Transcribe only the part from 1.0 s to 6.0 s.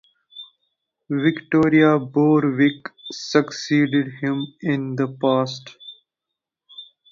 Victoria Borwick succeeded him in the post.